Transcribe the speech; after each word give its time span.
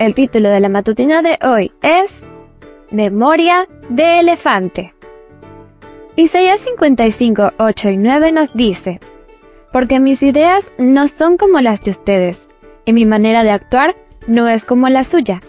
El 0.00 0.14
título 0.14 0.48
de 0.48 0.60
la 0.60 0.70
matutina 0.70 1.20
de 1.20 1.38
hoy 1.46 1.72
es 1.82 2.24
Memoria 2.90 3.68
de 3.90 4.20
elefante. 4.20 4.94
Isaías 6.16 6.62
55, 6.62 7.52
8 7.58 7.90
y 7.90 7.96
9 7.98 8.32
nos 8.32 8.54
dice, 8.54 8.98
Porque 9.74 10.00
mis 10.00 10.22
ideas 10.22 10.72
no 10.78 11.06
son 11.06 11.36
como 11.36 11.60
las 11.60 11.82
de 11.82 11.90
ustedes, 11.90 12.48
y 12.86 12.94
mi 12.94 13.04
manera 13.04 13.44
de 13.44 13.50
actuar 13.50 13.94
no 14.26 14.48
es 14.48 14.64
como 14.64 14.88
la 14.88 15.04
suya. 15.04 15.42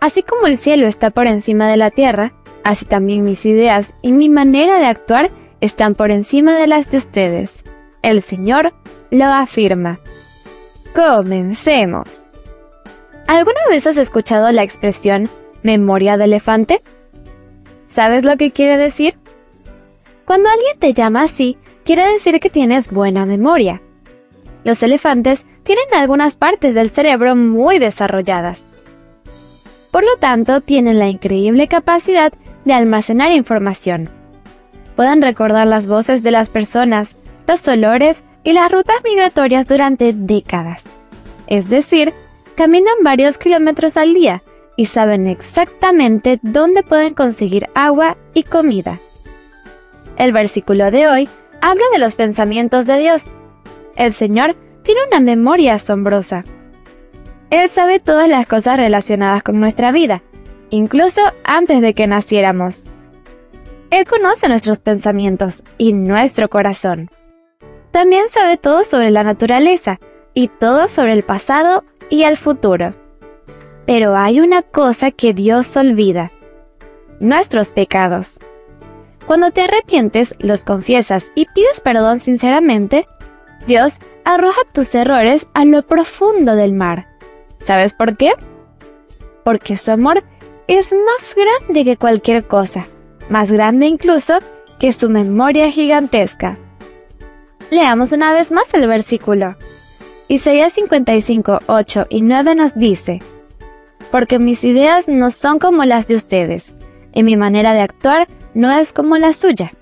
Así 0.00 0.22
como 0.22 0.46
el 0.46 0.56
cielo 0.56 0.86
está 0.86 1.10
por 1.10 1.26
encima 1.26 1.68
de 1.68 1.76
la 1.76 1.90
tierra, 1.90 2.32
así 2.64 2.86
también 2.86 3.22
mis 3.22 3.44
ideas 3.44 3.92
y 4.00 4.12
mi 4.12 4.30
manera 4.30 4.78
de 4.78 4.86
actuar 4.86 5.30
están 5.60 5.94
por 5.94 6.10
encima 6.10 6.56
de 6.56 6.68
las 6.68 6.88
de 6.88 6.96
ustedes. 6.96 7.64
El 8.00 8.22
Señor 8.22 8.72
lo 9.10 9.26
afirma. 9.26 10.00
Comencemos. 10.94 12.30
¿Alguna 13.26 13.60
vez 13.70 13.86
has 13.86 13.96
escuchado 13.96 14.52
la 14.52 14.62
expresión 14.62 15.30
memoria 15.62 16.16
de 16.16 16.24
elefante? 16.24 16.82
¿Sabes 17.86 18.24
lo 18.24 18.36
que 18.36 18.50
quiere 18.50 18.76
decir? 18.76 19.16
Cuando 20.26 20.50
alguien 20.50 20.78
te 20.78 20.92
llama 20.92 21.22
así, 21.22 21.56
quiere 21.84 22.06
decir 22.06 22.38
que 22.40 22.50
tienes 22.50 22.90
buena 22.90 23.24
memoria. 23.24 23.80
Los 24.62 24.82
elefantes 24.82 25.46
tienen 25.62 25.86
algunas 25.94 26.36
partes 26.36 26.74
del 26.74 26.90
cerebro 26.90 27.34
muy 27.34 27.78
desarrolladas. 27.78 28.66
Por 29.90 30.04
lo 30.04 30.16
tanto, 30.18 30.60
tienen 30.60 30.98
la 30.98 31.08
increíble 31.08 31.68
capacidad 31.68 32.32
de 32.64 32.72
almacenar 32.72 33.32
información. 33.32 34.08
Pueden 34.96 35.22
recordar 35.22 35.66
las 35.66 35.86
voces 35.86 36.22
de 36.22 36.30
las 36.30 36.50
personas, 36.50 37.16
los 37.46 37.66
olores 37.68 38.24
y 38.42 38.52
las 38.52 38.70
rutas 38.70 38.96
migratorias 39.04 39.66
durante 39.66 40.12
décadas. 40.12 40.84
Es 41.46 41.68
decir, 41.68 42.12
caminan 42.56 42.94
varios 43.02 43.38
kilómetros 43.38 43.96
al 43.96 44.14
día 44.14 44.42
y 44.76 44.86
saben 44.86 45.26
exactamente 45.26 46.38
dónde 46.42 46.82
pueden 46.82 47.14
conseguir 47.14 47.68
agua 47.74 48.16
y 48.32 48.42
comida. 48.44 48.98
El 50.16 50.32
versículo 50.32 50.90
de 50.90 51.08
hoy 51.08 51.28
habla 51.60 51.84
de 51.92 51.98
los 51.98 52.14
pensamientos 52.14 52.86
de 52.86 52.98
Dios. 52.98 53.30
El 53.96 54.12
Señor 54.12 54.56
tiene 54.82 55.00
una 55.08 55.20
memoria 55.20 55.74
asombrosa. 55.74 56.44
Él 57.50 57.68
sabe 57.68 58.00
todas 58.00 58.28
las 58.28 58.46
cosas 58.46 58.76
relacionadas 58.76 59.42
con 59.42 59.60
nuestra 59.60 59.92
vida, 59.92 60.22
incluso 60.70 61.20
antes 61.44 61.80
de 61.80 61.94
que 61.94 62.06
naciéramos. 62.06 62.84
Él 63.90 64.04
conoce 64.06 64.48
nuestros 64.48 64.80
pensamientos 64.80 65.62
y 65.78 65.92
nuestro 65.92 66.48
corazón. 66.48 67.10
También 67.92 68.28
sabe 68.28 68.56
todo 68.56 68.82
sobre 68.82 69.12
la 69.12 69.22
naturaleza 69.22 70.00
y 70.34 70.48
todo 70.48 70.88
sobre 70.88 71.12
el 71.12 71.22
pasado 71.22 71.84
y 72.14 72.22
el 72.24 72.36
futuro. 72.36 72.94
Pero 73.86 74.16
hay 74.16 74.40
una 74.40 74.62
cosa 74.62 75.10
que 75.10 75.34
Dios 75.34 75.76
olvida. 75.76 76.30
Nuestros 77.20 77.72
pecados. 77.72 78.38
Cuando 79.26 79.50
te 79.50 79.62
arrepientes, 79.62 80.34
los 80.38 80.64
confiesas 80.64 81.32
y 81.34 81.46
pides 81.54 81.80
perdón 81.80 82.20
sinceramente, 82.20 83.06
Dios 83.66 83.98
arroja 84.24 84.60
tus 84.72 84.94
errores 84.94 85.48
a 85.54 85.64
lo 85.64 85.82
profundo 85.86 86.54
del 86.54 86.72
mar. 86.72 87.08
¿Sabes 87.58 87.94
por 87.94 88.16
qué? 88.16 88.32
Porque 89.42 89.76
su 89.76 89.90
amor 89.90 90.22
es 90.68 90.92
más 90.92 91.34
grande 91.34 91.84
que 91.84 91.96
cualquier 91.96 92.46
cosa, 92.46 92.86
más 93.28 93.50
grande 93.50 93.86
incluso 93.86 94.38
que 94.78 94.92
su 94.92 95.10
memoria 95.10 95.70
gigantesca. 95.70 96.58
Leamos 97.70 98.12
una 98.12 98.32
vez 98.32 98.52
más 98.52 98.72
el 98.74 98.86
versículo. 98.86 99.56
Isaías 100.26 100.72
55, 100.72 101.60
8 101.66 102.06
y 102.08 102.22
9 102.22 102.54
nos 102.54 102.74
dice, 102.74 103.20
Porque 104.10 104.38
mis 104.38 104.64
ideas 104.64 105.06
no 105.06 105.30
son 105.30 105.58
como 105.58 105.84
las 105.84 106.08
de 106.08 106.14
ustedes, 106.14 106.76
y 107.12 107.22
mi 107.22 107.36
manera 107.36 107.74
de 107.74 107.80
actuar 107.80 108.26
no 108.54 108.72
es 108.72 108.94
como 108.94 109.18
la 109.18 109.34
suya. 109.34 109.72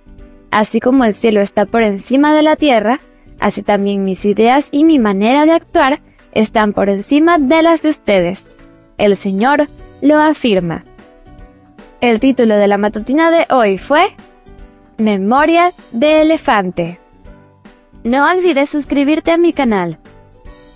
Así 0.50 0.80
como 0.80 1.04
el 1.04 1.14
cielo 1.14 1.40
está 1.40 1.64
por 1.64 1.82
encima 1.82 2.34
de 2.34 2.42
la 2.42 2.56
tierra, 2.56 2.98
así 3.38 3.62
también 3.62 4.02
mis 4.02 4.24
ideas 4.24 4.68
y 4.72 4.82
mi 4.82 4.98
manera 4.98 5.46
de 5.46 5.52
actuar 5.52 6.00
están 6.32 6.72
por 6.72 6.88
encima 6.88 7.38
de 7.38 7.62
las 7.62 7.82
de 7.82 7.90
ustedes. 7.90 8.52
El 8.98 9.16
Señor 9.16 9.68
lo 10.00 10.18
afirma. 10.18 10.84
El 12.00 12.18
título 12.18 12.56
de 12.56 12.66
la 12.66 12.78
matutina 12.78 13.30
de 13.30 13.46
hoy 13.48 13.78
fue 13.78 14.08
Memoria 14.98 15.72
de 15.92 16.22
Elefante. 16.22 16.98
No 18.02 18.28
olvides 18.28 18.70
suscribirte 18.70 19.30
a 19.30 19.38
mi 19.38 19.52
canal. 19.52 20.01